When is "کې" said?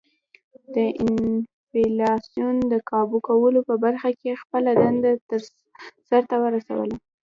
4.19-4.39